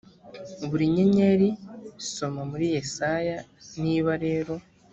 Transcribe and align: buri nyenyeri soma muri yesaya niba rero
buri 0.69 0.85
nyenyeri 0.95 1.49
soma 2.13 2.41
muri 2.51 2.65
yesaya 2.75 3.37
niba 3.83 4.11
rero 4.25 4.53